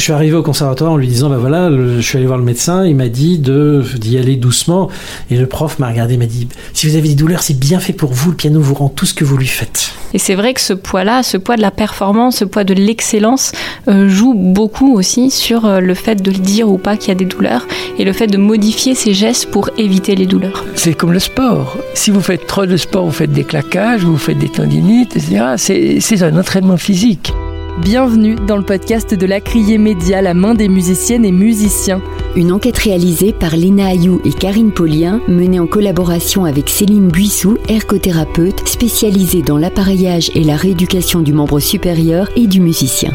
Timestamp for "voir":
2.26-2.38